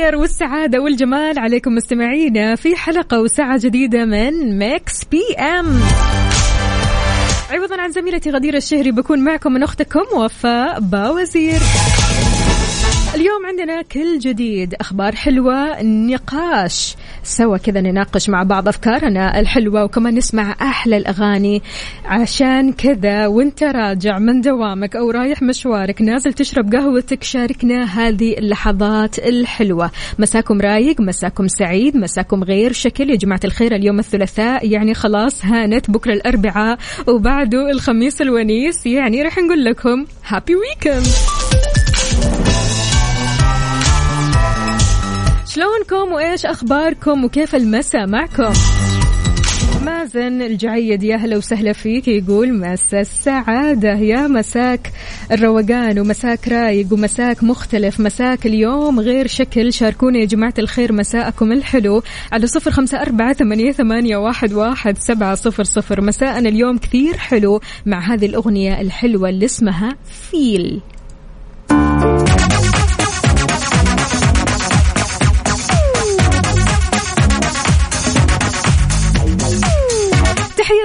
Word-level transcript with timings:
الخير 0.00 0.16
والسعادة 0.16 0.80
والجمال 0.80 1.38
عليكم 1.38 1.74
مستمعينا 1.74 2.56
في 2.56 2.76
حلقة 2.76 3.20
وساعة 3.20 3.58
جديدة 3.58 4.04
من 4.04 4.58
Mix 4.58 5.04
PM 5.04 5.80
عوضا 7.50 7.80
عن 7.80 7.92
زميلتي 7.92 8.30
غدير 8.30 8.56
الشهري 8.56 8.90
بكون 8.90 9.24
معكم 9.24 9.52
من 9.52 9.62
أختكم 9.62 10.04
وفاء 10.16 10.80
باوزير. 10.80 11.60
اليوم 13.14 13.46
عندنا 13.46 13.82
كل 13.82 14.18
جديد. 14.18 14.74
أخبار 14.74 15.14
حلوة 15.14 15.82
نقاش. 15.82 16.96
سوا 17.22 17.56
كذا 17.56 17.80
نناقش 17.80 18.28
مع 18.28 18.42
بعض 18.42 18.68
أفكارنا 18.68 19.40
الحلوة 19.40 19.84
وكمان 19.84 20.14
نسمع 20.14 20.56
أحلى 20.62 20.96
الأغاني. 20.96 21.62
عشان 22.04 22.72
كذا 22.72 23.26
وانت 23.26 23.62
راجع 23.62 24.18
من 24.18 24.40
دوامك 24.40 24.96
أو 24.96 25.10
رايح 25.10 25.42
مشوارك 25.42 26.02
نازل 26.02 26.32
تشرب 26.32 26.74
قهوتك 26.74 27.22
شاركنا 27.22 27.84
هذه 27.84 28.38
اللحظات 28.38 29.18
الحلوة. 29.18 29.90
مساكم 30.18 30.60
رايق 30.60 31.00
مساكم 31.00 31.48
سعيد 31.48 31.96
مساكم 31.96 32.44
غير 32.44 32.72
شكل. 32.72 33.10
يا 33.10 33.16
جماعة 33.16 33.40
الخير 33.44 33.74
اليوم 33.74 33.98
الثلاثاء 33.98 34.68
يعني 34.68 34.94
خلاص 34.94 35.44
هانت 35.44 35.90
بكرة 35.90 36.12
الأربعاء 36.12 36.78
وبعده 37.06 37.70
الخميس 37.70 38.22
الونيس. 38.22 38.86
يعني 38.86 39.22
راح 39.22 39.38
نقول 39.38 39.64
لكم 39.64 40.04
happy 40.26 40.54
weekend 40.54 41.06
شلونكم 45.54 46.12
وإيش 46.12 46.46
أخباركم 46.46 47.24
وكيف 47.24 47.54
المساء 47.54 48.06
معكم؟ 48.06 48.52
مازن 49.84 50.42
الجعيد 50.42 51.02
يا 51.02 51.16
هلا 51.16 51.36
وسهلا 51.36 51.72
فيك 51.72 52.08
يقول 52.08 52.52
مساء 52.58 53.00
السعادة. 53.00 53.92
يا 53.92 54.26
مساك 54.26 54.92
الروقان 55.32 55.98
ومساك 55.98 56.48
رايق 56.48 56.92
ومساك 56.92 57.44
مختلف. 57.44 58.00
مساك 58.00 58.46
اليوم 58.46 59.00
غير 59.00 59.26
شكل. 59.26 59.72
شاركونا 59.72 60.18
يا 60.18 60.24
جماعة 60.24 60.54
الخير 60.58 60.92
مساءكم 60.92 61.52
الحلو 61.52 62.02
على 62.32 62.46
صفر 62.46 62.70
خمسة 62.70 63.02
أربعة 63.02 63.32
ثمانية, 63.32 63.72
ثمانية 63.72 64.16
واحد, 64.16 64.52
واحد 64.52 64.98
سبعة 64.98 65.34
صفر 65.34 65.64
صفر. 65.64 66.00
مساءنا 66.00 66.48
اليوم 66.48 66.78
كثير 66.78 67.16
حلو 67.16 67.60
مع 67.86 68.14
هذه 68.14 68.26
الأغنية 68.26 68.80
الحلوة 68.80 69.28
اللي 69.28 69.44
اسمها 69.44 69.96
فيل. 70.30 70.80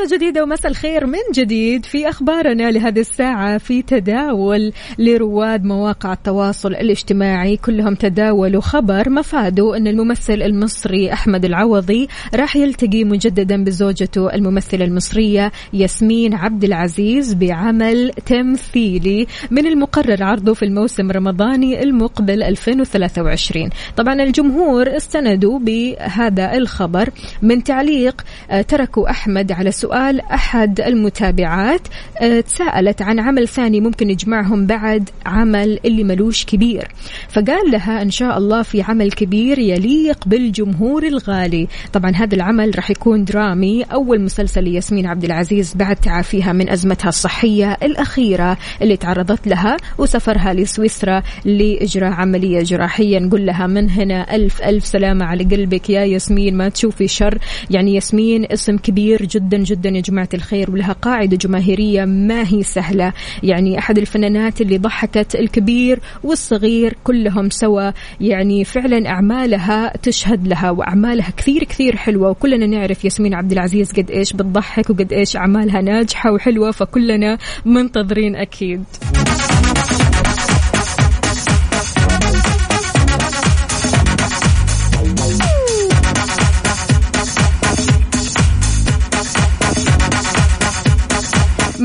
جديدة 0.05 0.43
ومساء 0.43 0.71
الخير 0.71 1.05
من 1.05 1.19
جديد 1.33 1.85
في 1.85 2.09
أخبارنا 2.09 2.71
لهذه 2.71 2.99
الساعة 2.99 3.57
في 3.57 3.81
تداول 3.81 4.73
لرواد 4.99 5.63
مواقع 5.63 6.13
التواصل 6.13 6.71
الاجتماعي. 6.71 7.57
كلهم 7.57 7.95
تداولوا 7.95 8.61
خبر 8.61 9.09
مفاده 9.09 9.77
أن 9.77 9.87
الممثل 9.87 10.41
المصري 10.41 11.13
أحمد 11.13 11.45
العوضي 11.45 12.07
راح 12.35 12.55
يلتقي 12.55 13.03
مجددا 13.03 13.63
بزوجته 13.63 14.33
الممثلة 14.33 14.85
المصرية 14.85 15.51
ياسمين 15.73 16.33
عبد 16.33 16.63
العزيز 16.63 17.33
بعمل 17.33 18.11
تمثيلي 18.25 19.27
من 19.51 19.65
المقرر 19.67 20.23
عرضه 20.23 20.53
في 20.53 20.65
الموسم 20.65 21.09
الرمضاني 21.09 21.83
المقبل 21.83 22.43
2023 22.43 23.69
طبعا 23.97 24.13
الجمهور 24.23 24.97
استندوا 24.97 25.59
بهذا 25.59 26.57
الخبر 26.57 27.09
من 27.41 27.63
تعليق 27.63 28.21
آه، 28.49 28.61
تركوا 28.61 29.09
أحمد 29.09 29.51
على 29.51 29.71
سؤال 29.71 29.94
أحد 29.95 30.81
المتابعات 30.81 31.87
آه، 32.21 32.39
تساءلت 32.39 33.01
عن 33.01 33.19
عمل 33.19 33.47
ثاني 33.47 33.81
ممكن 33.81 34.09
يجمعهم 34.09 34.65
بعد 34.65 35.09
عمل 35.25 35.79
اللي 35.85 36.03
ملوش 36.03 36.45
كبير. 36.45 36.87
فقال 37.29 37.71
لها 37.71 38.01
إن 38.01 38.11
شاء 38.11 38.37
الله 38.37 38.61
في 38.61 38.81
عمل 38.81 39.11
كبير 39.11 39.59
يليق 39.59 40.27
بالجمهور 40.27 41.03
الغالي. 41.07 41.67
طبعا 41.93 42.11
هذا 42.11 42.35
العمل 42.35 42.71
راح 42.75 42.91
يكون 42.91 43.23
درامي. 43.23 43.83
أول 43.83 44.21
مسلسل 44.21 44.63
لياسمين 44.63 45.05
عبد 45.05 45.23
العزيز 45.23 45.73
بعد 45.75 45.95
تعافيها 45.95 46.53
من 46.53 46.69
أزمتها 46.69 47.09
الصحية 47.09 47.77
الأخيرة 47.83 48.57
اللي 48.81 48.97
تعرضت 48.97 49.47
لها 49.47 49.77
وسفرها 49.97 50.53
لسويسرا 50.53 51.23
لإجراء 51.45 52.11
عملية 52.11 52.63
جراحية. 52.63 53.19
نقول 53.19 53.45
لها 53.45 53.67
من 53.67 53.89
هنا 53.89 54.35
ألف 54.35 54.61
ألف 54.61 54.85
سلامة 54.85 55.25
على 55.25 55.43
قلبك 55.43 55.89
يا 55.89 56.05
ياسمين 56.05 56.57
ما 56.57 56.69
تشوفي 56.69 57.07
شر. 57.07 57.37
يعني 57.69 57.95
ياسمين 57.95 58.45
اسم 58.51 58.77
كبير 58.77 59.25
جدا 59.25 59.57
جدا 59.57 59.84
يا 59.89 60.01
جماعة 60.01 60.29
الخير 60.33 60.71
ولها 60.71 60.93
قاعدة 60.93 61.37
جماهيرية 61.37 62.05
ما 62.05 62.47
هي 62.47 62.63
سهلة. 62.63 63.13
يعني 63.43 63.79
أحد 63.79 63.97
الفنانات 63.97 64.61
اللي 64.61 64.77
ضحكت 64.77 65.35
الكبير 65.35 65.99
والصغير 66.23 66.97
كلهم 67.03 67.49
سوا 67.49 67.91
يعني 68.21 68.63
فعلا 68.63 69.09
أعمالها 69.09 69.97
تشهد 69.97 70.47
لها 70.47 70.71
وأعمالها 70.71 71.29
كثير 71.37 71.63
كثير 71.63 71.95
حلوة. 71.95 72.29
وكلنا 72.29 72.65
نعرف 72.65 73.05
ياسمين 73.05 73.33
عبد 73.33 73.51
العزيز 73.51 73.91
قد 73.91 74.11
إيش 74.11 74.33
بتضحك 74.33 74.89
وقد 74.89 75.13
إيش 75.13 75.35
أعمالها 75.35 75.81
ناجحة 75.81 76.31
وحلوة 76.31 76.71
فكلنا 76.71 77.37
منتظرين 77.65 78.35
أكيد. 78.35 78.83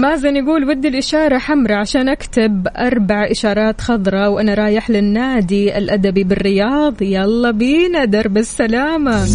مازن 0.00 0.36
يقول 0.36 0.64
ودي 0.64 0.88
الإشارة 0.88 1.38
حمراء 1.38 1.78
عشان 1.78 2.08
أكتب 2.08 2.68
أربع 2.76 3.30
إشارات 3.30 3.80
خضراء 3.80 4.30
وأنا 4.30 4.54
رايح 4.54 4.90
للنادي 4.90 5.78
الأدبي 5.78 6.24
بالرياض. 6.24 7.02
يلا 7.02 7.50
بينا 7.50 8.04
درب 8.04 8.36
السلامة. 8.36 9.28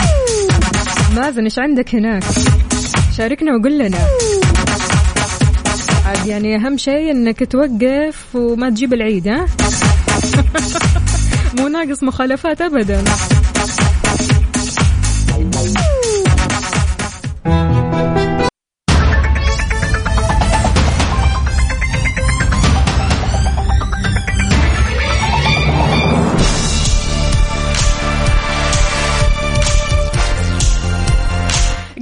مازن 1.15 1.43
إيش 1.43 1.59
عندك 1.59 1.95
هناك؟ 1.95 2.23
شاركنا 3.17 3.55
وقول 3.55 3.77
لنا. 3.79 3.97
عاد 6.05 6.27
يعني 6.27 6.55
أهم 6.55 6.77
شيء 6.77 7.11
إنك 7.11 7.51
توقف 7.51 8.35
وما 8.35 8.69
تجيب 8.69 8.93
العيد 8.93 9.27
ها؟ 9.27 9.45
مو 11.59 11.67
ناقص 11.67 12.03
مخالفات 12.03 12.61
أبدا. 12.61 13.03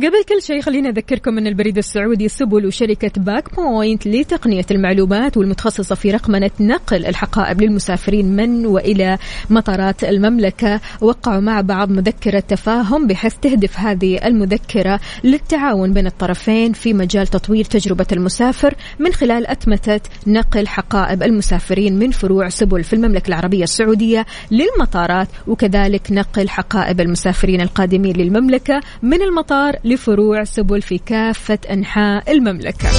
good 0.04 0.13
قبل 0.24 0.36
كل 0.36 0.42
شيء. 0.42 0.62
خلينا 0.62 0.90
أذكركم 0.90 1.38
أن 1.38 1.48
البريد 1.48 1.78
السعودي 1.78 2.28
سبل 2.28 2.66
وشركة 2.66 3.12
باك 3.22 3.56
بوينت 3.56 4.08
لتقنية 4.08 4.66
المعلومات 4.72 5.38
والمتخصصة 5.38 5.96
في 5.96 6.12
رقمنة 6.12 6.52
نقل 6.60 7.06
الحقائب 7.06 7.62
للمسافرين 7.62 8.36
من 8.36 8.66
وإلى 8.66 9.18
مطارات 9.50 10.04
المملكة. 10.04 10.82
وقعوا 11.02 11.40
مع 11.42 11.62
بعض 11.62 11.90
مذكرة 11.90 12.40
تفاهم 12.40 13.08
بحيث 13.08 13.36
تهدف 13.42 13.80
هذه 13.80 14.28
المذكرة 14.28 15.00
للتعاون 15.24 15.94
بين 15.94 16.08
الطرفين 16.08 16.74
في 16.74 16.94
مجال 16.94 17.28
تطوير 17.28 17.66
تجربة 17.66 18.08
المسافر 18.12 18.76
من 19.00 19.14
خلال 19.14 19.48
أتمتة 19.48 20.02
نقل 20.28 20.68
حقائب 20.68 21.24
المسافرين 21.24 22.00
من 22.00 22.12
فروع 22.12 22.50
سبل 22.50 22.84
في 22.84 22.94
المملكة 22.94 23.28
العربية 23.28 23.64
السعودية 23.64 24.26
للمطارات 24.52 25.28
وكذلك 25.48 26.12
نقل 26.12 26.50
حقائب 26.50 27.02
المسافرين 27.02 27.62
القادمين 27.62 28.16
للمملكة 28.18 28.82
من 29.02 29.22
المطار 29.22 29.76
لفروع 29.84 30.14
سبل 30.44 30.82
في 30.82 30.98
كافة 30.98 31.60
أنحاء 31.72 32.32
المملكة. 32.32 32.90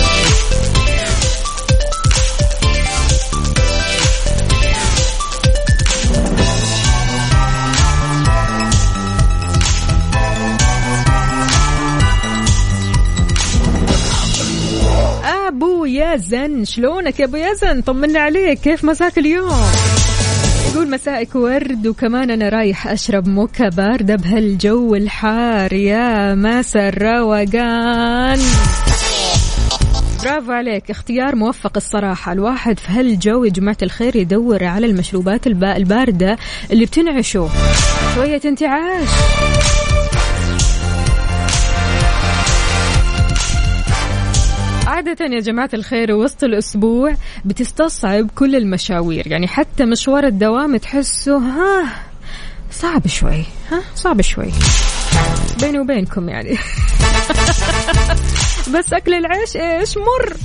أبو 15.48 15.84
يزن 15.84 16.64
شلونك 16.64 17.20
يا 17.20 17.24
أبو 17.24 17.36
يزن؟ 17.36 17.80
طمنا 17.80 18.20
عليك 18.20 18.60
كيف 18.60 18.84
مساك 18.84 19.18
اليوم؟ 19.18 19.93
يقول 20.72 20.90
مسائك 20.90 21.34
ورد 21.34 21.86
وكمان 21.86 22.30
أنا 22.30 22.48
رايح 22.48 22.86
أشرب 22.88 23.28
موكا 23.28 23.68
باردة 23.68 24.16
بهالجو 24.16 24.94
الحار 24.94 25.72
يا 25.72 26.34
مسا 26.34 26.88
الروقان. 26.88 28.38
برافو 30.24 30.52
عليك 30.52 30.90
اختيار 30.90 31.36
موفق 31.36 31.72
الصراحة. 31.76 32.32
الواحد 32.32 32.78
في 32.78 32.92
هالجو 32.92 33.44
يا 33.44 33.50
جماعة 33.50 33.76
الخير 33.82 34.16
يدور 34.16 34.64
على 34.64 34.86
المشروبات 34.86 35.46
الباردة 35.46 36.36
اللي 36.72 36.84
بتنعشه. 36.84 37.48
شوية 38.14 38.40
انتعاش. 38.44 39.08
عادة 44.94 45.24
يا 45.24 45.40
جماعة 45.40 45.70
الخير 45.74 46.12
وسط 46.12 46.44
الأسبوع 46.44 47.14
بتستصعب 47.44 48.30
كل 48.34 48.56
المشاوير. 48.56 49.26
يعني 49.26 49.48
حتى 49.48 49.84
مشوار 49.84 50.26
الدوام 50.26 50.76
تحسه 50.76 51.38
ها 51.38 51.92
صعب 52.70 53.06
شوي 53.06 53.44
ها 53.70 53.82
صعب 53.94 54.20
شوي. 54.20 54.50
بيني 55.60 55.78
وبينكم 55.78 56.28
يعني. 56.28 56.50
بس 58.74 58.92
أكل 58.92 59.14
العيش 59.14 59.56
إيش؟ 59.56 59.96
مر. 59.96 60.36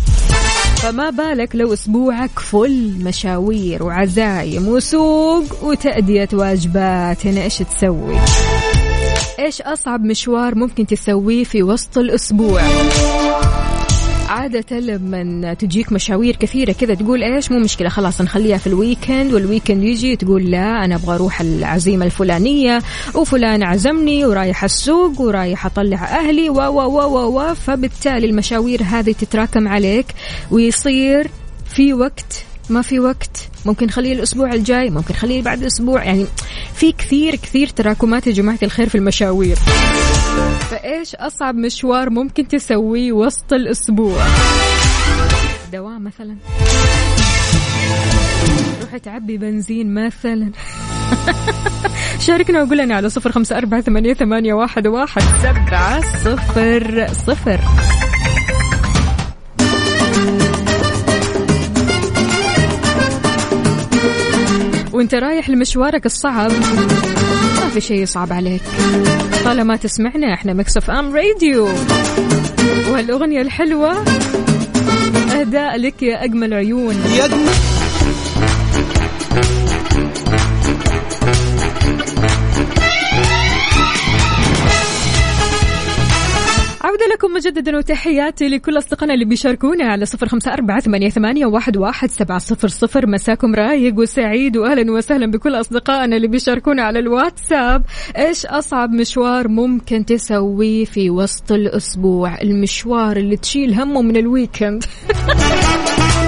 فما 0.76 1.10
بالك 1.10 1.56
لو 1.56 1.74
أسبوعك 1.74 2.40
full 2.40 2.94
مشاوير 3.04 3.84
وعزايم 3.84 4.68
وسوق 4.68 5.64
وتأدية 5.64 6.30
واجبات. 6.34 7.28
هنا 7.28 7.44
إيش 7.44 7.58
تسوي؟ 7.58 8.18
إيش 9.40 9.62
أصعب 9.62 10.04
مشوار 10.04 10.56
ممكن 10.56 10.86
تسويه 10.86 11.44
في 11.44 11.64
وسط 11.64 11.98
الأسبوع؟ 11.98 12.62
عادة 14.30 14.80
لما 14.80 15.54
تجيك 15.54 15.92
مشاوير 15.92 16.36
كثيرة 16.36 16.72
كذا 16.72 16.94
تقول 16.94 17.24
إيش؟ 17.24 17.52
مو 17.52 17.60
مشكلة 17.60 17.90
خلاص 17.90 18.22
نخليها 18.22 18.58
في 18.58 18.68
ال 18.68 18.76
weekend 18.76 19.34
وال 19.34 19.45
weekend 19.45 19.84
يجي 19.84 20.16
تقول 20.16 20.52
لا 20.52 20.86
أنا 20.86 20.96
أبغى 20.96 21.16
أروح 21.16 21.42
العزيمة 21.42 22.06
الفلانية 22.06 22.80
وفلان 23.16 23.64
عزمني 23.64 24.26
ورايح 24.26 24.64
السوق 24.64 25.22
ورايح 25.22 25.66
أطلع 25.66 26.04
أهلي 26.04 26.50
و 26.50 26.56
و 26.56 26.90
و 26.90 27.40
و 27.40 27.54
فبالتالي 27.54 28.26
المشاوير 28.26 28.84
هذه 28.84 29.12
تتراكم 29.12 29.68
عليك 29.68 30.06
ويصير 30.52 31.28
في 31.66 31.94
وقت 31.94 32.49
ما 32.70 32.82
في 32.82 33.00
وقت. 33.00 33.50
ممكن 33.66 33.86
نخليه 33.86 34.14
الأسبوع 34.14 34.54
الجاي 34.54 34.90
ممكن 34.90 35.14
نخليه 35.14 35.42
بعد 35.42 35.64
أسبوع. 35.64 36.04
يعني 36.04 36.26
في 36.74 36.92
كثير 36.92 37.36
كثير 37.36 37.68
تراكمات 37.68 38.28
يا 38.28 38.32
جماعة 38.32 38.60
الخير 38.64 38.90
في 38.90 38.96
المشاوير. 38.96 39.56
فإيش 40.72 41.16
أصعب 41.16 41.56
مشوار 41.56 42.10
ممكن 42.10 42.48
تسويه 42.48 43.12
وسط 43.12 43.54
الأسبوع؟ 43.54 44.26
دوام 45.74 46.04
مثلا. 46.04 46.36
روحي 48.82 49.00
تعبي 49.00 49.38
بنزين 49.38 49.94
مثلا. 49.94 50.52
شاركنا 52.26 52.64
وقول 52.64 52.78
لنا 52.78 52.96
على 52.96 53.10
صفر 53.10 53.32
خمسة 53.32 53.58
أربعة 53.58 53.82
ثمانية, 53.82 54.14
ثمانية 54.14 54.54
واحد, 54.54 54.88
واحد. 54.88 55.22
سبعة 55.22 56.02
صفر 56.24 57.08
صفر. 57.14 57.60
وانت 65.00 65.16
رايح 65.16 65.50
لمشوارك 65.50 66.06
الصعب. 66.06 66.52
ما 67.62 67.70
في 67.74 67.82
شيء 67.82 68.06
صعب 68.06 68.34
عليك. 68.34 68.62
طالما 69.46 69.76
تسمعنا 69.76 70.34
إحنا 70.34 70.54
مكسف 70.54 70.90
ام 70.90 71.16
راديو 71.16 71.70
والأغنية 72.92 73.42
الحلوة 73.42 74.04
أهداء 75.40 75.78
لك 75.78 76.04
يا 76.04 76.24
أجمل 76.24 76.54
عيون. 76.54 76.96
يا 77.18 77.28
لكم 87.20 87.34
مجددا 87.34 87.78
وتحياتي 87.78 88.48
لكل 88.48 88.78
أصدقائنا 88.78 89.14
اللي 89.14 89.26
بيشاركونا 89.26 89.86
على 89.86 90.06
صفر 90.06 90.28
خمسة 90.28 90.54
أربعة 90.54 90.80
ثمانية, 90.80 91.46
واحد, 91.46 92.10
سبعة 92.10 92.40
صفر 92.40 92.68
صفر. 92.68 93.08
مساكم 93.08 93.56
رايق 93.56 94.00
وسعيد 94.00 94.58
وأهلا 94.58 94.92
وسهلا 94.92 95.32
بكل 95.32 95.56
أصدقائنا 95.56 96.16
اللي 96.16 96.28
بيشاركونا 96.28 96.84
على 96.84 97.00
الواتساب. 97.00 97.84
إيش 98.18 98.46
أصعب 98.46 98.92
مشوار 98.92 99.48
ممكن 99.48 100.06
تسويه 100.06 100.86
في 100.86 101.10
وسط 101.10 101.52
الأسبوع؟ 101.52 102.42
المشوار 102.42 103.18
اللي 103.18 103.38
تشيل 103.38 103.74
همه 103.74 104.02
من 104.02 104.18
الويكند 104.18 104.84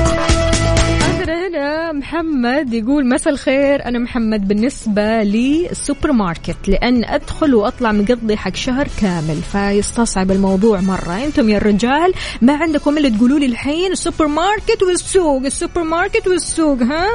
محمد 1.91 2.73
يقول 2.73 3.07
مساء 3.07 3.33
الخير. 3.33 3.85
أنا 3.85 3.99
محمد 3.99 4.47
بالنسبة 4.47 5.23
لي 5.23 5.71
السوبر 5.71 6.11
ماركت 6.11 6.57
لأن 6.67 7.03
أدخل 7.05 7.55
وأطلع 7.55 7.91
مقضي 7.91 8.37
حق 8.37 8.55
شهر 8.55 8.87
كامل 9.01 9.41
فيستصعب 9.51 10.31
الموضوع 10.31 10.81
مرة. 10.81 11.25
أنتم 11.25 11.49
يا 11.49 11.57
الرجال 11.57 12.13
ما 12.41 12.55
عندكم 12.55 12.97
إلا 12.97 13.09
تقولوا 13.09 13.39
لي 13.39 13.45
الحين 13.45 13.91
السوبر 13.91 14.27
ماركت 14.27 14.83
والسوق 14.83 15.45
السوبر 15.45 15.83
ماركت 15.83 16.27
والسوق 16.27 16.81
ها؟ 16.81 17.07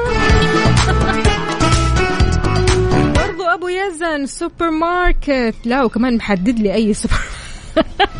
برضو 3.19 3.43
أبو 3.43 3.67
يزن 3.67 4.25
سوبر 4.25 4.71
ماركت 4.71 5.55
لا 5.65 5.83
وكمان 5.83 6.17
محدد 6.17 6.59
لي 6.59 6.73
أي 6.73 6.93
سوبر 6.93 7.15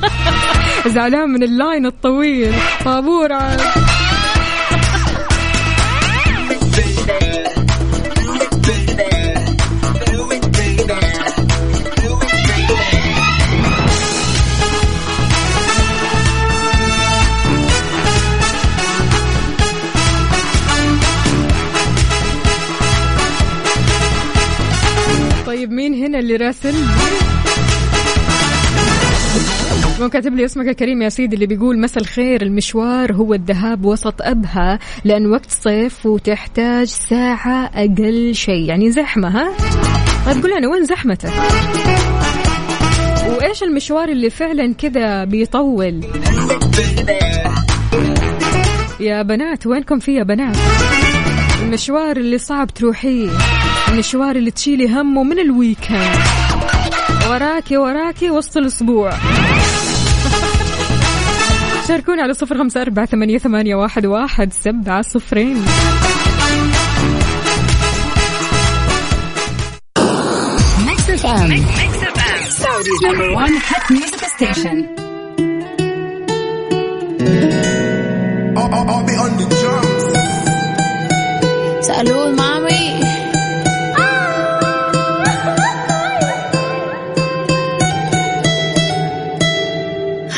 زعلان 0.95 1.29
من 1.29 1.43
ال 1.43 1.52
line 1.52 1.85
الطويل. 1.85 2.53
طابور 2.85 3.33
عاد 3.33 3.61
طيب 25.45 25.71
مين 25.71 25.93
هنا 25.93 26.19
اللي 26.19 26.35
راسل؟ 26.35 26.75
مو 29.99 30.09
كاتب 30.09 30.35
لي 30.35 30.45
اسمك 30.45 30.75
كريم 30.75 31.01
يا 31.01 31.09
سيدي 31.09 31.35
اللي 31.35 31.45
بيقول 31.45 31.79
مساء 31.79 32.03
الخير 32.03 32.41
المشوار 32.41 33.13
هو 33.13 33.33
الذهاب 33.33 33.85
وسط 33.85 34.21
أبها 34.21 34.79
لأن 35.05 35.31
وقت 35.31 35.51
صيف 35.51 36.05
وتحتاج 36.05 36.87
ساعة 36.87 37.71
أقل 37.73 38.35
شيء. 38.35 38.65
يعني 38.69 38.91
زحمة 38.91 39.27
ها؟ 39.27 39.51
طيب 40.25 40.43
قول 40.43 40.53
أنا 40.53 40.67
وين 40.67 40.85
زحمتك؟ 40.85 41.31
وإيش 43.37 43.63
المشوار 43.63 44.09
اللي 44.09 44.29
فعلا 44.29 44.73
كذا 44.73 45.23
بيطول؟ 45.23 46.01
يا 48.99 49.21
بنات 49.21 49.67
وينكم 49.67 49.99
فيه 49.99 50.17
يا 50.17 50.23
بنات؟ 50.23 50.57
المشوار 51.63 52.17
اللي 52.17 52.37
صعب 52.37 52.67
تروحيه 52.73 53.29
المشوار 53.87 54.35
اللي 54.35 54.51
تشيلي 54.51 54.87
همه 54.89 55.23
من 55.23 55.39
الويكند. 55.39 56.15
وراكي 57.29 57.77
وراكي 57.77 58.29
وسط 58.29 58.57
الأسبوع. 58.57 59.11
شاركونا 61.87 62.23
على 62.23 62.33
صفر 62.33 62.57
خمسة 62.57 62.81
أربعة 62.81 63.05
ثمانية, 63.05 63.37
ثمانية 63.37 63.75
واحد, 63.75 64.05
واحد 64.05 64.53
سبعة 64.53 65.01
صفرين 65.01 65.55
Mix 70.85 71.05
Saudi's 72.49 73.03
number 73.03 73.29
1 73.29 73.51
hit 73.51 73.91
music 73.91 74.23
station 74.35 74.85
Salud, 81.87 82.35
mami. 82.39 83.16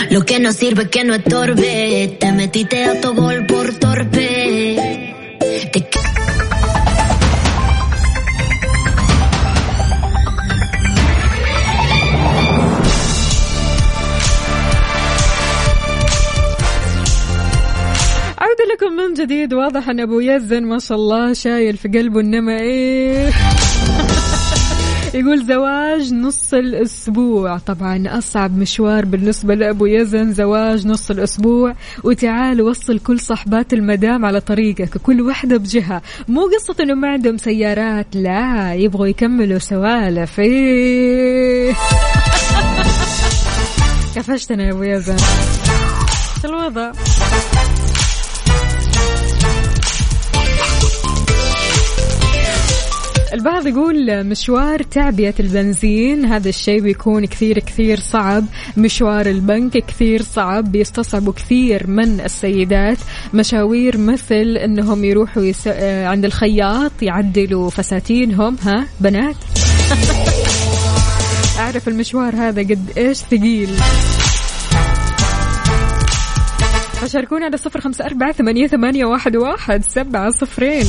Lo 0.10 0.26
que 0.26 0.40
no 0.40 0.52
sirve 0.54 0.90
que 0.90 1.04
no 1.04 1.14
estorbe. 1.16 2.18
Te 2.20 2.32
metiste 2.32 2.84
a 2.84 3.00
tu 3.00 3.14
gol 3.14 3.46
por 3.46 3.74
torpe. 3.80 4.76
Te... 5.72 5.90
لكم 18.82 18.94
من 18.94 19.14
جديد 19.14 19.54
واضح 19.54 19.90
أن 19.90 20.00
أبو 20.00 20.20
يزن 20.20 20.64
ما 20.64 20.80
شاء 20.80 20.98
الله 20.98 21.34
شايل 21.34 21.78
في 21.78 21.88
قلبه 21.88 22.20
إنما 22.20 22.60
إيه 22.60 23.30
يقول 25.14 25.46
زواج 25.46 26.14
نص 26.14 26.54
الأسبوع. 26.54 27.58
طبعا 27.58 28.04
أصعب 28.08 28.58
مشوار 28.58 29.06
بالنسبة 29.06 29.56
لأبو 29.56 29.86
يزن 29.86 30.34
زواج 30.34 30.88
نص 30.88 31.12
الأسبوع. 31.12 31.74
وتعال 32.04 32.62
وصل 32.62 33.00
كل 33.00 33.20
صحبات 33.20 33.74
المدام 33.74 34.26
على 34.26 34.42
طريقك 34.42 34.98
كل 34.98 35.22
واحدة 35.22 35.58
بجهة. 35.58 36.02
مو 36.28 36.42
قصة 36.42 36.84
أنه 36.84 36.94
ما 36.94 37.10
عندهم 37.10 37.38
سيارات 37.38 38.08
لا 38.14 38.74
يبغوا 38.74 39.08
يكملوا 39.08 39.60
سوالف. 39.60 40.40
إيه. 40.40 41.74
كفشتنا 44.16 44.64
يا 44.64 44.72
أبو 44.72 44.84
يزن. 44.84 45.16
الوضع؟ 46.46 46.92
البعض 53.34 53.68
يقول 53.68 54.24
مشوار 54.24 54.84
تعبئة 54.84 55.34
البنزين 55.40 56.26
هذا 56.26 56.50
الشيء 56.50 56.82
بيكون 56.82 57.26
كثير 57.26 57.60
كثير 57.60 58.00
صعب. 58.00 58.46
مشوار 58.78 59.26
البنك 59.26 59.78
كثير 59.78 60.22
صعب 60.22 60.72
بيستصعبوا 60.72 61.34
كثير 61.34 61.88
من 61.88 62.22
السيدات. 62.22 62.98
مشاوير 63.34 63.98
مثل 63.98 64.58
إنهم 64.58 65.04
يروحوا 65.04 65.44
يس... 65.44 65.68
آه، 65.68 66.08
عند 66.08 66.26
الخياط 66.26 66.92
يعدلوا 67.02 67.70
فساتينهم. 67.70 68.58
ها 68.64 68.86
بنات؟ 69.00 69.36
أعرف 71.60 71.88
المشوار 71.88 72.36
هذا 72.36 72.62
قد 72.62 72.92
إيش 72.98 73.18
ثقيل. 73.18 73.70
فشاركونا 77.02 77.46
على 77.46 77.58
صفر 77.58 77.82
خمسة 77.82 78.06
أربعة 78.06 78.32
ثمانية, 78.32 78.68
ثمانية 78.68 79.06
واحد, 79.06 79.36
واحد 79.36 79.84
سبعة 79.84 80.32
صفرين. 80.32 80.86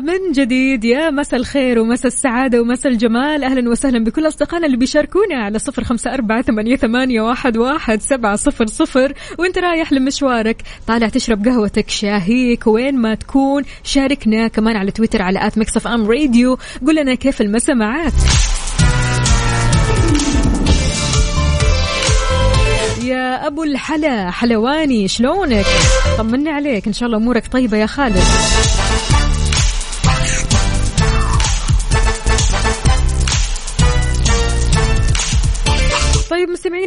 من 0.00 0.32
جديد. 0.32 0.84
يا 0.84 1.10
مسا 1.10 1.36
الخير 1.36 1.78
ومسا 1.78 2.08
السعادة 2.08 2.60
ومسا 2.60 2.88
الجمال. 2.88 3.44
أهلا 3.44 3.70
وسهلا 3.70 4.04
بكل 4.04 4.28
أصدقائنا 4.28 4.66
اللي 4.66 4.76
بيشاركونا 4.76 5.44
على 5.44 5.58
صفر 5.58 5.84
خمسة 5.84 6.14
أربعة 6.14 6.42
ثمانية, 6.42 7.20
واحد, 7.20 7.56
واحد 7.56 8.00
سبعة 8.00 8.36
صفر 8.36 8.66
صفر. 8.66 9.12
وأنت 9.38 9.58
رايح 9.58 9.92
لمشوارك. 9.92 10.62
طالع 10.86 11.08
تشرب 11.08 11.48
قهوتك. 11.48 11.90
شاهيك. 11.90 12.66
وين 12.66 12.96
ما 12.96 13.14
تكون. 13.14 13.62
شاركنا 13.84 14.48
كمان 14.48 14.76
على 14.76 14.90
تويتر 14.90 15.22
على 15.22 15.46
at 15.46 15.58
Mix 15.58 15.86
FM 15.86 16.10
Radio. 16.10 16.58
قول 16.86 16.96
لنا 16.96 17.14
كيف 17.14 17.40
المسا 17.40 17.74
معاك 17.74 18.12
يا 23.04 23.46
أبو 23.46 23.64
الحلا 23.64 24.30
حلواني 24.30 25.08
شلونك؟ 25.08 25.66
طمني 26.18 26.50
عليك. 26.50 26.86
إن 26.86 26.92
شاء 26.92 27.06
الله 27.06 27.18
أمورك 27.18 27.46
طيبة 27.46 27.76
يا 27.76 27.86
خالد. 27.86 28.22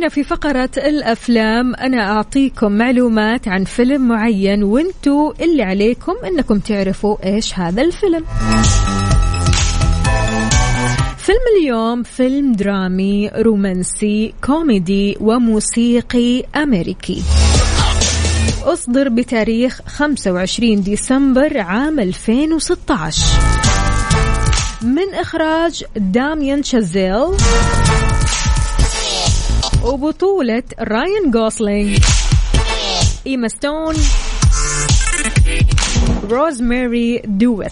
مستمعينا 0.01 0.10
في 0.10 0.24
فقرة 0.24 0.70
الأفلام 0.77 1.75
أنا 1.75 2.12
أعطيكم 2.12 2.72
معلومات 2.72 3.48
عن 3.48 3.63
فيلم 3.63 4.08
معين 4.08 4.63
وأنتو 4.63 5.34
اللي 5.41 5.63
عليكم 5.63 6.13
أنكم 6.25 6.60
تعرفوا 6.60 7.17
إيش 7.25 7.60
هذا 7.60 7.81
الفيلم. 7.81 8.25
فيلم 11.17 11.39
اليوم 11.58 12.03
فيلم 12.03 12.53
درامي 12.53 13.29
رومانسي 13.29 14.34
كوميدي 14.43 15.17
وموسيقي 15.20 16.43
أمريكي. 16.55 17.24
أصدر 18.63 19.10
بتاريخ 19.10 19.81
25 19.88 20.84
ديسمبر 20.84 21.58
عام 21.60 22.00
2016 22.00 23.25
من 24.81 25.13
إخراج 25.13 25.84
داميان 25.96 26.63
شازيل. 26.63 27.27
وبطولة 29.84 30.64
راين 30.80 31.36
غوسلينج 31.36 32.00
إيما 33.28 33.48
ستون 33.48 33.96
روزماري 36.30 37.22
دويت. 37.26 37.72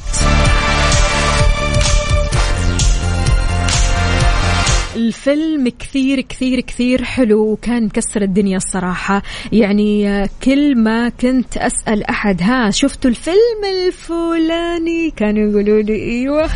الفيلم 4.96 5.70
كثير 5.80 6.22
كثير 6.22 6.60
كثير 6.60 7.04
حلو 7.04 7.51
وكان 7.51 7.86
مكسر 7.86 8.22
الدنيا 8.22 8.58
الصراحة. 8.58 9.22
يعني 9.51 10.28
كل 10.44 10.78
ما 10.78 11.10
كنت 11.10 11.58
أسأل 11.58 12.04
أحد 12.04 12.42
ها 12.42 12.72
شفتوا 12.72 13.10
الفيلم 13.10 13.88
الفلاني؟ 13.88 15.12
كانوا 15.12 15.51
يقولوا 15.51 15.82
لي 15.82 16.04
أيوة. 16.04 16.50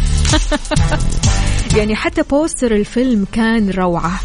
يعني 1.77 1.95
حتى 1.95 2.21
بوستر 2.21 2.75
الفيلم 2.75 3.25
كان 3.33 3.69
روعة. 3.69 4.19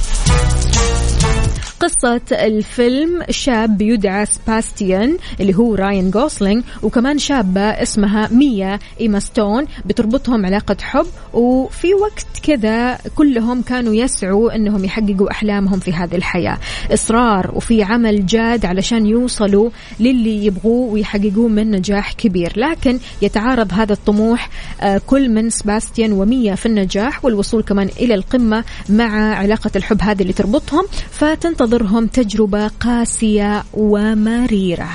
قصة 1.80 2.20
الفيلم 2.32 3.22
شاب 3.30 3.82
يدعى 3.82 4.26
سباستيان 4.26 5.16
اللي 5.40 5.54
هو 5.54 5.74
راين 5.74 6.10
جوسلينج 6.10 6.64
وكمان 6.82 7.18
شابة 7.18 7.60
اسمها 7.60 8.28
ميا 8.32 8.78
إيما 9.00 9.18
ستون 9.18 9.66
بتربطهم 9.84 10.46
علاقة 10.46 10.76
حب 10.80 11.06
وفي 11.34 11.94
وقت 11.94 12.26
كذا 12.42 12.98
كلهم 13.14 13.62
كانوا 13.62 13.94
يسعوا 13.94 14.56
إنهم 14.56 14.84
يحققوا 14.84 15.30
أحلامهم 15.30 15.78
في 15.80 15.92
هذه 15.92 16.16
الحياة. 16.16 16.58
إصرار 16.92 17.50
وفي 17.54 17.82
عمل 17.82 18.26
جاد 18.26 18.64
علشان 18.64 19.06
يوصلوا 19.06 19.70
للي 20.00 20.46
يبغوه 20.46 20.92
ويحققوه 20.92 21.48
من 21.48 21.70
نجاح 21.70 22.12
كبير. 22.12 22.52
لكن 22.56 22.98
يتعارض 23.22 23.72
هذا 23.72 23.92
الطموح 23.92 24.50
آه، 24.80 25.00
كل 25.06 25.28
من 25.28 25.50
سباستيان 25.50 26.12
وميا 26.12 26.54
في 26.54 26.66
النجاح 26.66 27.24
والوصول 27.24 27.62
كمان 27.62 27.88
إلى 28.00 28.14
القمة 28.14 28.64
مع 28.88 29.34
علاقة 29.34 29.70
الحب 29.76 30.02
هذه 30.02 30.22
اللي 30.22 30.32
تربطهم. 30.32 30.86
فتنتظر 31.10 31.67
تنتظرهم 31.68 32.06
تجربة 32.06 32.68
قاسية 32.68 33.64
ومريرة. 33.74 34.88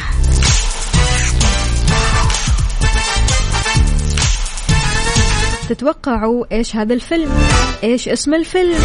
تتوقعوا 5.69 6.45
إيش 6.51 6.75
هذا 6.75 6.93
الفيلم؟ 6.93 7.29
إيش 7.83 8.09
اسم 8.09 8.33
الفيلم؟ 8.33 8.79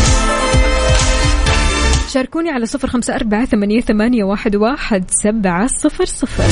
شاركوني 2.09 2.51
على 2.51 2.67
صفر 2.67 2.89
خمسة 2.89 3.15
أربعة 3.15 3.45
ثمانية, 3.45 3.81
ثمانية 3.81 4.25
واحد, 4.25 4.57
واحد 4.57 5.05
سبعة 5.11 5.67
صفر 5.67 6.05
صفر. 6.05 6.45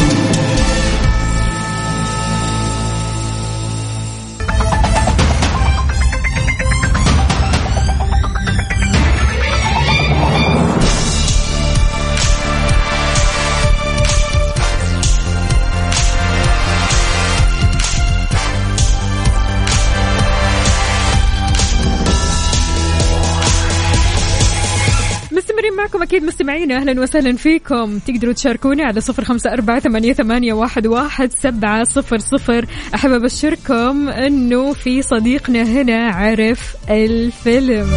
أكيد 26.16 26.28
مستمعين 26.28 26.73
أهلا 26.73 27.00
وسهلا 27.00 27.37
فيكم. 27.37 27.99
تقدروا 27.99 28.32
تشاركوني 28.32 28.82
على 28.82 29.00
صفر 29.00 29.25
خمسة 29.25 29.52
أربعة 29.52 29.80
ثمانية, 29.80 30.12
ثمانية 30.12 30.52
واحد, 30.52 30.87
واحد 30.87 31.32
سبعة 31.38 31.85
صفر 31.85 32.18
صفر. 32.18 32.66
أحب 32.94 33.11
أبشركم 33.11 34.08
أنه 34.08 34.73
في 34.73 35.02
صديقنا 35.02 35.62
هنا 35.62 36.11
عرف 36.11 36.76
الفيلم. 36.90 37.90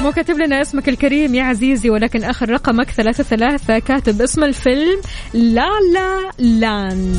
مو 0.00 0.12
كاتب 0.12 0.38
لنا 0.38 0.62
اسمك 0.62 0.88
الكريم 0.88 1.34
يا 1.34 1.42
عزيزي 1.44 1.90
ولكن 1.90 2.24
آخر 2.24 2.50
رقمك 2.50 2.90
ثلاثة 2.90 3.24
ثلاثة 3.24 3.78
كاتب 3.78 4.22
اسم 4.22 4.44
الفيلم 4.44 5.00
لا 5.34 5.70
لا 5.94 6.30
لاند. 6.38 7.18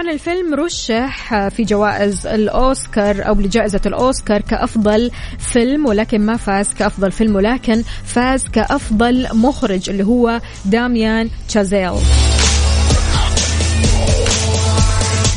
طبعا 0.00 0.12
الفيلم 0.12 0.54
رشح 0.54 1.48
في 1.48 1.62
جوائز 1.62 2.26
الأوسكار 2.26 3.28
أو 3.28 3.34
لجائزة 3.34 3.80
الأوسكار 3.86 4.40
كأفضل 4.40 5.10
فيلم 5.38 5.86
ولكن 5.86 6.20
ما 6.20 6.36
فاز 6.36 6.74
كأفضل 6.74 7.12
فيلم 7.12 7.36
ولكن 7.36 7.82
فاز 8.04 8.44
كأفضل 8.48 9.28
مخرج 9.32 9.90
اللي 9.90 10.04
هو 10.04 10.40
داميان 10.64 11.30
تشازيل 11.48 11.92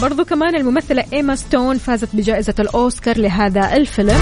برضو 0.01 0.25
كمان 0.25 0.55
الممثلة 0.55 1.05
إيما 1.13 1.35
ستون 1.35 1.77
فازت 1.77 2.09
بجائزة 2.13 2.55
الأوسكار 2.59 3.17
لهذا 3.17 3.75
الفيلم. 3.75 4.21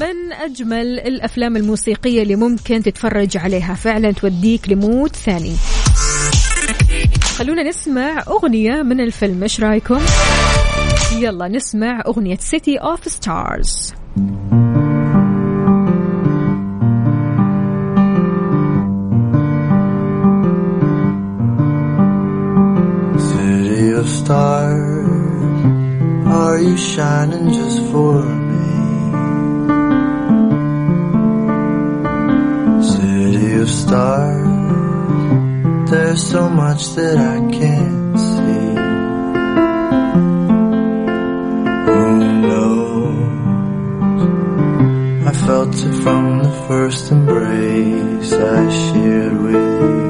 من 0.00 0.32
أجمل 0.32 1.00
الأفلام 1.00 1.56
الموسيقية 1.56 2.22
اللي 2.22 2.36
ممكن 2.36 2.82
تتفرج 2.82 3.36
عليها 3.36 3.74
فعلا 3.74 4.12
توديك 4.12 4.68
ل 4.68 4.78
mood 4.78 5.16
ثاني. 5.16 5.52
خلونا 7.38 7.62
نسمع 7.62 8.24
أغنية 8.28 8.82
من 8.82 9.00
الفيلم 9.00 9.42
إيش 9.42 9.60
رأيكم؟ 9.60 10.00
يلا 11.18 11.48
نسمع 11.48 12.02
أغنية 12.06 12.36
سيتي 12.36 12.76
أوف 12.76 13.08
ستارز 13.08 13.94
of 23.98 24.08
stars, 24.08 25.64
are 26.40 26.58
you 26.66 26.76
shining 26.76 27.46
just 27.52 27.80
for 27.90 28.22
me? 28.48 28.68
City 32.92 33.52
of 33.62 33.68
stars, 33.68 34.47
there's 35.90 36.30
so 36.30 36.48
much 36.50 36.88
that 36.96 37.16
I 37.16 37.38
can't 37.50 38.18
see. 38.18 38.74
Who 41.86 42.18
knows? 42.42 43.28
I 45.26 45.32
felt 45.46 45.74
it 45.74 46.02
from 46.02 46.42
the 46.42 46.52
first 46.68 47.10
embrace 47.10 48.32
I 48.32 48.68
shared 48.68 49.40
with 49.40 49.54
you. 49.54 50.07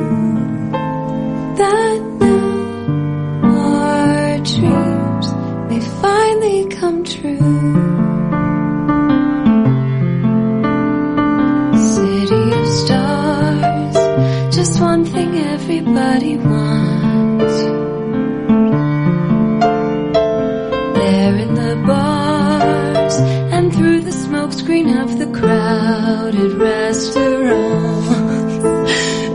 Smokescreen 24.58 25.02
of 25.02 25.18
the 25.18 25.26
crowded 25.38 26.52
restaurants. 26.54 28.08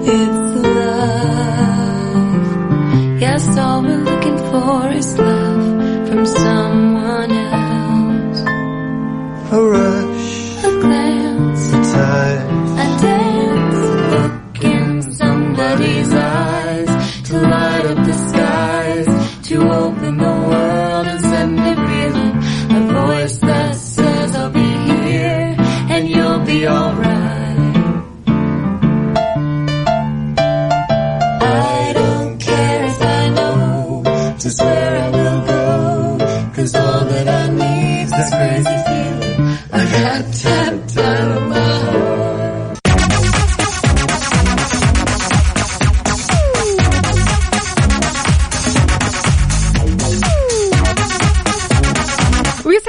It's 0.07 0.55
love. 0.65 2.11
Yes, 3.21 3.57
all 3.57 3.81
we're 3.83 3.97
looking 3.97 4.37
for 4.37 4.91
is 4.91 5.17
love 5.17 6.07
from 6.07 6.25
someone 6.25 7.02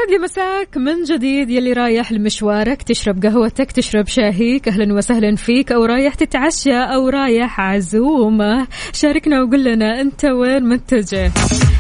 ويسعد 0.04 0.10
لي 0.10 0.24
مساك 0.24 0.76
من 0.76 1.04
جديد 1.04 1.50
يلي 1.50 1.72
رايح 1.72 2.12
لمشوارك 2.12 2.82
تشرب 2.82 3.26
قهوتك 3.26 3.72
تشرب 3.72 4.06
شاهيك. 4.06 4.68
أهلا 4.68 4.94
وسهلا 4.94 5.36
فيك 5.36 5.72
أو 5.72 5.84
رايح 5.84 6.14
تتعشى 6.14 6.74
أو 6.74 7.08
رايح 7.08 7.60
عزومة. 7.60 8.66
شاركنا 8.92 9.42
وقول 9.42 9.64
لنا 9.64 10.00
أنت 10.00 10.24
وين 10.24 10.68
متجه. 10.68 11.32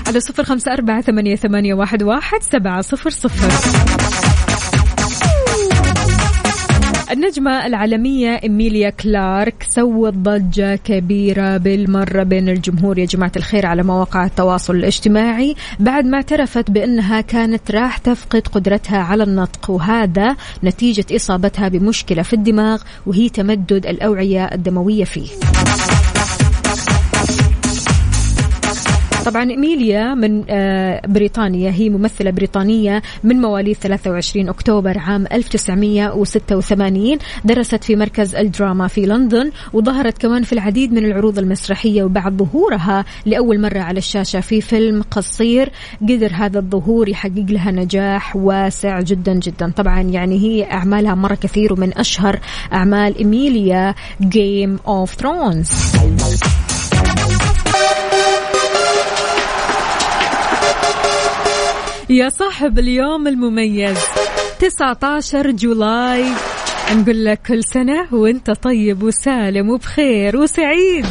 على 0.06 0.20
صفر 0.20 0.44
خمسة 0.44 0.72
أربعة 0.72 1.00
ثمانية, 1.00 1.36
ثمانية 1.36 1.74
واحد, 1.74 2.02
واحد 2.02 2.42
سبعة 2.42 2.80
صفر 2.80 3.10
صفر. 3.10 4.23
النجمة 7.10 7.66
العالمية 7.66 8.40
إميليا 8.46 8.90
كلارك 8.90 9.66
سوت 9.70 10.14
ضجة 10.14 10.76
كبيرة 10.76 11.56
بالمرة 11.56 12.22
بين 12.22 12.48
الجمهور. 12.48 12.98
يا 12.98 13.04
جماعة 13.04 13.32
الخير 13.36 13.66
على 13.66 13.82
مواقع 13.82 14.24
التواصل 14.24 14.76
الاجتماعي. 14.76 15.54
بعد 15.80 16.04
ما 16.04 16.16
اعترفت 16.16 16.70
بأنها 16.70 17.20
كانت 17.20 17.70
راح 17.70 17.98
تفقد 17.98 18.48
قدرتها 18.48 18.98
على 18.98 19.22
النطق 19.22 19.70
وهذا 19.70 20.36
نتيجة 20.64 21.16
إصابتها 21.16 21.68
بمشكلة 21.68 22.22
في 22.22 22.32
الدماغ 22.32 22.82
وهي 23.06 23.28
تمدد 23.28 23.86
الأوعية 23.86 24.44
الدموية 24.44 25.04
فيه. 25.04 25.28
طبعا 29.24 29.50
إيميليا 29.50 30.14
من 30.14 30.44
آه، 30.50 31.02
بريطانيا 31.06 31.70
هي 31.70 31.90
ممثلة 31.90 32.30
بريطانية 32.30 33.02
من 33.22 33.36
مواليد 33.36 33.76
23 33.76 34.48
أكتوبر 34.48 34.98
عام 34.98 35.26
1986 35.32 37.18
درست 37.44 37.84
في 37.84 37.96
مركز 37.96 38.34
الدراما 38.34 38.88
في 38.88 39.06
لندن 39.06 39.50
وظهرت 39.72 40.18
كمان 40.18 40.42
في 40.42 40.52
العديد 40.52 40.92
من 40.92 41.04
العروض 41.04 41.38
المسرحية 41.38 42.02
وبعد 42.02 42.32
ظهورها 42.32 43.04
لأول 43.26 43.60
مرة 43.60 43.78
على 43.78 43.98
الشاشة 43.98 44.40
في 44.40 44.60
فيلم 44.60 45.02
قصير. 45.02 45.70
قدر 46.02 46.30
هذا 46.34 46.58
الظهور 46.58 47.08
يحقق 47.08 47.46
لها 47.48 47.70
نجاح 47.70 48.36
واسع 48.36 49.00
جدا 49.00 49.34
جدا. 49.34 49.72
طبعا 49.76 50.00
يعني 50.00 50.38
هي 50.38 50.72
أعمالها 50.72 51.14
مرة 51.14 51.34
كثير 51.34 51.72
ومن 51.72 51.98
أشهر 51.98 52.40
أعمال 52.72 53.18
إيميليا 53.18 53.94
Game 54.20 54.78
of 54.86 55.14
Thrones 55.14 55.70
يا 62.14 62.28
صاحب 62.28 62.78
اليوم 62.78 63.28
المميز. 63.28 63.98
19 64.60 65.50
July. 65.50 66.24
نقول 66.92 67.24
لك 67.24 67.40
كل 67.46 67.64
سنة 67.64 68.14
وانت 68.14 68.50
طيب 68.50 69.02
وسالم 69.02 69.70
وبخير 69.70 70.36
وسعيد. 70.36 71.06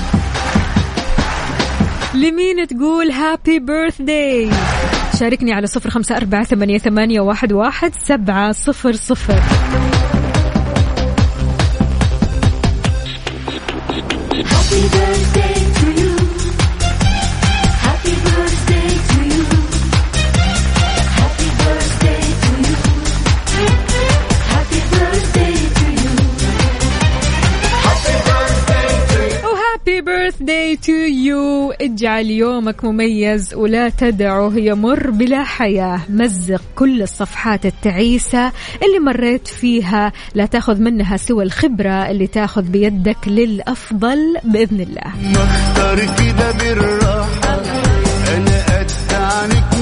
لمين 2.13 2.67
تقول 2.67 3.11
هابي 3.11 3.59
بيرث 3.59 4.01
داي 4.01 4.49
شاركني 5.19 5.53
على 5.53 5.67
صفر 5.67 5.89
خمسة 5.89 6.17
أربعة 6.17 6.43
ثمانية, 6.43 7.21
واحد 7.51 7.91
سبعة 7.95 8.51
صفر 8.51 8.93
صفر. 8.93 9.39
تو 30.75 30.91
يو 30.91 31.71
اجعل 31.71 32.25
يومك 32.25 32.85
مميز 32.85 33.53
ولا 33.53 33.89
تدعه 33.89 34.53
يمر 34.55 35.09
بلا 35.09 35.43
حياة. 35.43 36.01
مزق 36.09 36.61
كل 36.75 37.01
الصفحات 37.01 37.65
التعيسة 37.65 38.51
اللي 38.83 38.99
مريت 39.05 39.47
فيها. 39.47 40.11
لا 40.35 40.45
تاخذ 40.45 40.81
منها 40.81 41.17
سوى 41.17 41.43
الخبرة 41.43 42.11
اللي 42.11 42.27
تاخذ 42.27 42.61
بيدك 42.61 43.27
للأفضل 43.27 44.37
بإذن 44.43 44.79
الله. 44.79 45.13
اختار 45.35 45.99
كده 45.99 46.51
بالراحة. 46.51 47.61
أنا 48.35 48.79
قد 48.79 48.91
عنك 49.13 49.73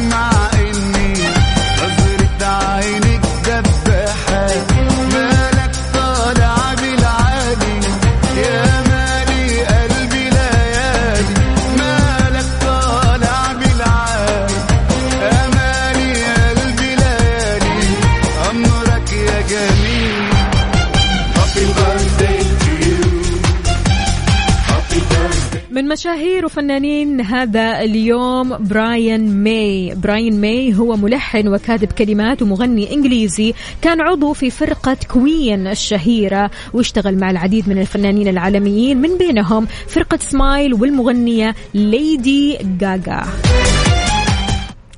مشاهير 26.01 26.45
وفنانين 26.45 27.21
هذا 27.21 27.81
اليوم 27.81 28.57
براين 28.57 29.43
ماي. 29.43 29.95
براين 29.95 30.41
ماي 30.41 30.75
هو 30.75 30.95
ملحن 30.95 31.47
وكاتب 31.47 31.91
كلمات 31.91 32.41
ومغني 32.41 32.93
إنجليزي. 32.93 33.53
كان 33.81 34.01
عضو 34.01 34.33
في 34.33 34.49
فرقة 34.49 34.97
كوين 35.13 35.67
الشهيرة 35.67 36.51
واشتغل 36.73 37.17
مع 37.17 37.31
العديد 37.31 37.69
من 37.69 37.77
الفنانين 37.77 38.27
العالميين 38.27 38.97
من 38.97 39.17
بينهم 39.17 39.65
فرقة 39.65 40.17
سمايل 40.17 40.73
والمغنية 40.73 41.55
ليدي 41.73 42.57
جاجا. 42.79 43.23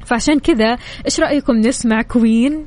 فعشان 0.05 0.39
كذا 0.39 0.77
إيش 1.05 1.19
رأيكم 1.19 1.53
نسمع 1.57 2.01
كوين؟ 2.01 2.65